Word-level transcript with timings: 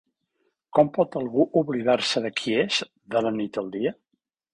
Com 0.77 0.87
pot 0.95 1.17
algú 1.19 1.45
oblidar-se 1.61 2.23
de 2.27 2.31
qui 2.39 2.55
és 2.63 2.79
de 3.17 3.23
la 3.27 3.33
nit 3.37 3.61
al 3.63 3.71
dia? 3.77 3.93